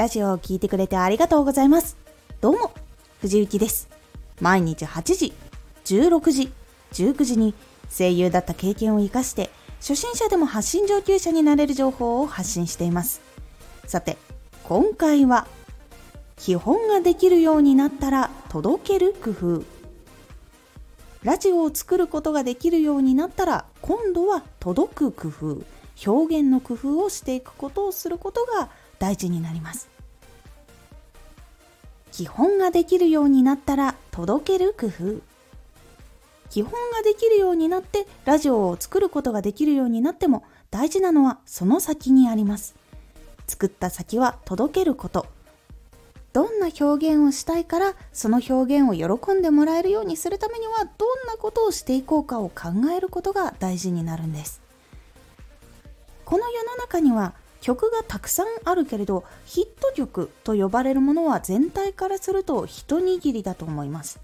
[0.00, 1.94] ラジオを聴いてくれてありがとうございます。
[2.40, 2.72] どうも、
[3.20, 3.86] 藤幸です。
[4.40, 5.34] 毎日8時、
[5.84, 6.52] 16時、
[6.92, 7.52] 19時に
[7.94, 13.20] 声優だった経験を活かして、初心者でも発信上級者になれる情報を発信しています。
[13.86, 14.16] さて、
[14.64, 15.46] 今回は、
[16.38, 19.64] 基本ができるようになったら届ける工夫。
[21.24, 25.62] ラジオを作ることができるようになったら、今度は届く工夫、
[26.10, 29.88] 表現の工夫をしていくことをすることが大事になります。
[32.12, 35.22] 基本ができるようになったら届ける工夫。
[36.50, 42.74] 基本ができるようになってラジオを作ることができるようになっても大事なのはその先にあります。
[43.46, 45.26] 作った先は届けること。
[46.32, 54.60] どんな表現をしたいからその表現を喜んでもらえるようにするためにはどんなことをしていこうかを考えることが大事になるんです。
[56.24, 64.20] この世の中には曲がたくさんあるけれどヒット曲と呼ばれるものは全体からすると一握りだと思います。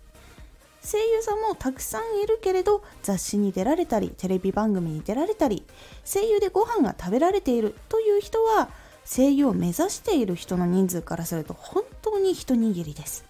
[0.83, 5.64] 声優さんもたくさんいるけれど雑誌に出られたりテレビ番組に出られたり
[6.05, 8.69] 声優でご飯が食べられているという人は
[9.05, 13.25] 声優を目指している人の人数からすると本当に一握りです。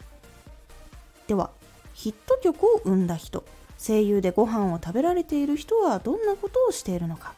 [1.27, 1.51] では
[1.95, 3.43] ヒット曲を生んだ人
[3.79, 7.33] 声優でご飯を食べられている人はどんなことをしているのか。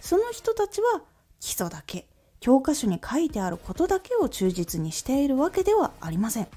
[0.00, 1.02] その人たちは
[1.40, 2.06] 基礎だけ
[2.38, 6.48] 教科書に書いてあることだけを忠実にしているわけではありません。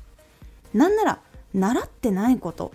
[0.73, 1.19] なんなら
[1.53, 2.71] 習ってないこと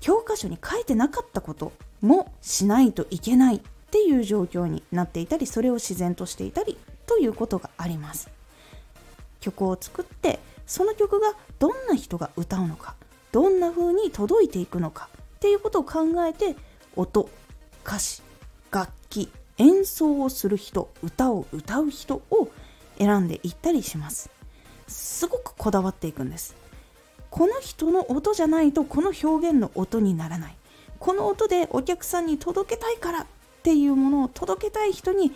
[0.00, 8.28] 教科書に書いてなかったこともしないといけないっていう状況になっていたりそれを自然としていたりということがあります。
[9.40, 12.94] 曲を作ってその曲がどんな人が歌うのか
[13.32, 16.56] どんな風に届いていくのかっていうことを考えて
[16.96, 17.28] 音
[17.84, 18.22] 歌詞
[18.70, 19.03] 楽器
[19.58, 22.48] 演奏をする人歌を歌う人を
[22.98, 24.30] 選んでいったりします。
[24.88, 26.56] すごくこだわっていくんです。
[27.30, 30.56] この人の音じゃないとこの表現の音にならない。
[30.98, 33.26] この音でお客さんに届けたいからっ
[33.62, 35.32] ていうものを届けたい人に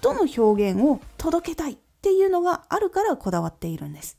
[0.00, 4.18] どの表現を届けたいっていうのがあるからこだわっているんです。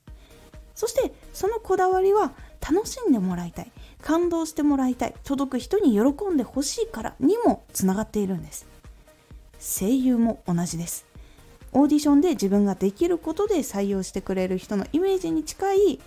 [0.75, 3.71] そしてそのこだわりは楽しんでもらいたい
[4.01, 8.68] 感動してもらいたい届く人に喜んでほしいからにもつながっているんです。
[9.59, 11.05] 声優も同じです。
[11.71, 15.99] オーディションで自分ができることで採用してくれる人のイメージに近い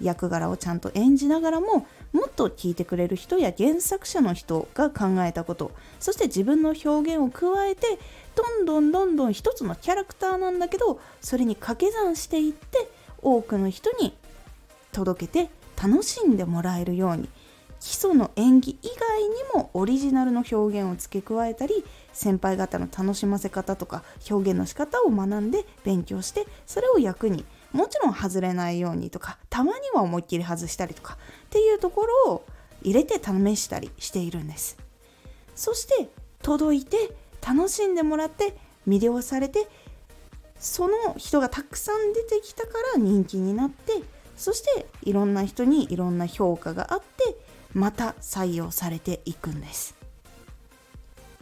[0.00, 7.98] 役柄をちゃんと演じながらももっと聞いてくれる人や原作者の人が考えたことそして自分の表現を加えて
[8.34, 12.88] どんどんどんどん一つのキャラクターなんだけどそれに掛け算していって
[13.22, 14.14] 多くの人に
[14.92, 15.50] 届けて
[15.82, 17.28] 楽しんでもらえるように
[17.80, 32.46] 基礎の演技以外にもオリジナルの表現を付け加えたり先輩方の楽しませ方とか表現の仕方を学んで勉強してそれを役にもちろん外れないようにとかたまには思いっきり外したりとかっていうところを
[32.82, 34.78] 入れて試したりしているんです。
[35.54, 36.08] そして
[36.42, 37.16] 届いて
[37.46, 39.66] 楽しんでもらって魅了されて
[40.58, 44.02] その人がたくさん出てきたから人気になって
[44.36, 47.35] そしていろんな人にいろんな評価があって
[47.76, 49.94] また採用されていくんです。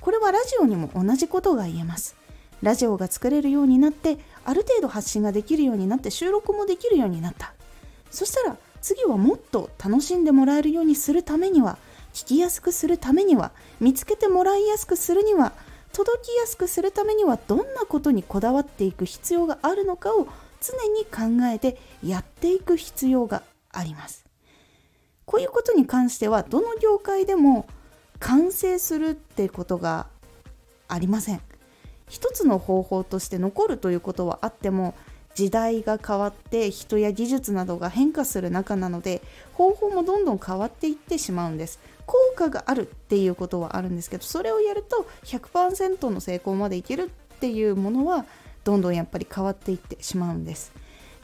[0.01, 2.17] これはラジオにも同じことが言えます。
[2.61, 7.55] ラジオが作れるようになってある程度発信ができるようになって収録もできるようになった。
[8.11, 11.79] そしたら次はもっと楽しんでもらえるようにするためには
[12.13, 15.53] 聞きやすくするためには見つけてもらいやすくするには
[15.93, 20.27] 届きやすくするためにはどんなことにこだわっていく必要があるのかを
[20.61, 24.24] 常に考えてやっていく必要があります。
[25.27, 27.67] こういうことに関してはどの業界でも
[28.19, 30.07] 完成するってことが
[30.89, 31.41] ありません。
[32.09, 34.95] 一つの方法として残るということはあっても
[35.35, 39.21] 時代が変わって人や技術などが変化する中なので
[39.53, 41.81] 方法もどんどん変わっていってしまうんです。
[42.07, 48.27] 効果があるっていうことはあるんですけどそれをやると100%の成功までいけるっていうものは
[48.63, 50.73] どんどんやっぱり変わっていってしまうんです。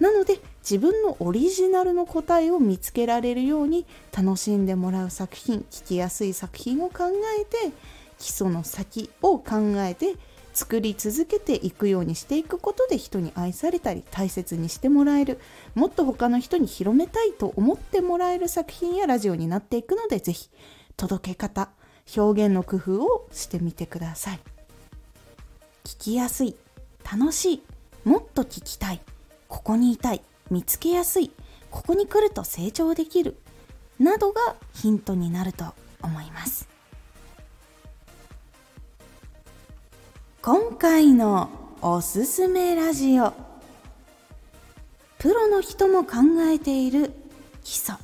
[0.01, 3.87] なので自分のオリジナルの答えを見つけられるように
[4.17, 7.05] 楽しんでもらう作品聞きやすい作品を考
[7.39, 7.73] えて
[8.19, 10.15] 基礎の先を考えて
[10.53, 15.39] 作り続けていくようにしていくことで人に愛されたり大切にしてもらえる。
[15.75, 20.51] もっと他の人に広めたいと思ってもらえる作品やラジオになっていくので是非
[20.97, 21.71] 届け方
[22.17, 24.41] 表現の工夫をしてみてください。
[25.85, 26.57] 聞きやすい
[27.11, 27.63] 楽しい
[28.05, 29.01] もっと聞きたい。
[29.51, 31.31] ここにいたい見つけやすい
[31.71, 33.37] ここに来ると成長できる
[33.99, 35.65] などがヒントになると
[36.03, 36.69] 思います。
[40.41, 41.51] 今回の
[41.83, 43.35] おすすめラジオ。
[45.19, 46.17] プロの人も考
[46.51, 47.13] えている
[47.63, 47.97] 基礎。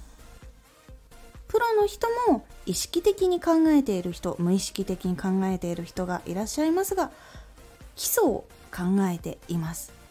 [1.48, 7.10] プロの人も意識的に考えている人無意識的に考えている人がいらっしゃいますが
[7.94, 10.05] 基礎を考えています。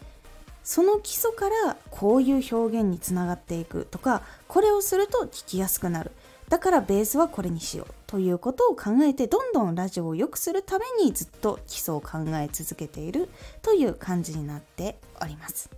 [0.66, 6.10] その基礎からこういう表現につながっていくとかこれをすると聞きやすくなる。
[6.48, 13.28] だからベースはこれにしようということを考えてどんどんラジオを良くするためにずっと基礎を考え続けている
[13.62, 15.70] という感じになっております。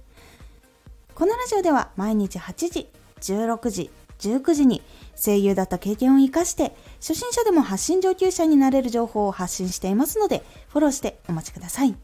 [1.15, 2.89] このラジオでは毎日8時
[3.21, 3.91] 16時
[4.21, 4.83] 19時に
[5.23, 11.95] 声優だった経験を生かして初心者でも発信上級者になれる情報を発信していますのでフォローしてお待ちください。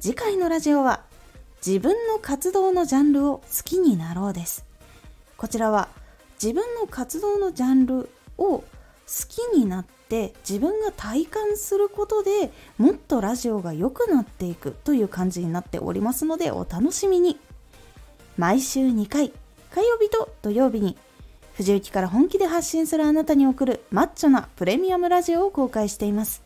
[0.00, 1.07] 次回のラジオは
[1.66, 4.64] 自分の活動のジャンルを好きになろうです。
[5.36, 5.88] こちらは
[6.42, 8.64] 自分の活動のジャンルを好
[9.28, 17.38] きになって自分が体感することでもっとラジオが良くなっていくという感じになっておりますのでお楽しみに。
[18.36, 19.32] 毎週2回
[19.74, 20.96] 火曜日と土曜日に
[21.54, 26.44] 藤雪から本気で発信するあなたに送るマッチョなプレミアムラジオを公開しています。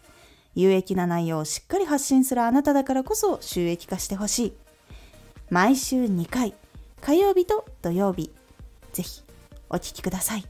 [0.55, 4.62] 有益な内容をしっかり発信するあなただからこそ収益化してほしい。
[5.53, 6.55] 毎週2回
[7.03, 8.31] 火曜日と土曜日。
[8.95, 9.23] ぜひ
[9.69, 10.45] お聴きください。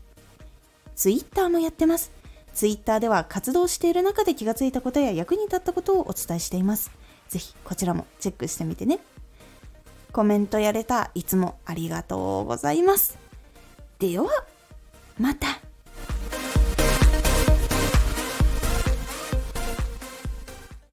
[0.95, 2.13] Twitter もやってます。
[2.55, 6.93] Twitter では活動している中で気がついたことや役に立ったことをお伝えしています。
[7.29, 9.01] ぜひこちらもチェックしてみてね。
[10.13, 13.19] コメントやれたいつもありがとうございます。
[13.99, 14.29] では
[15.19, 15.62] また。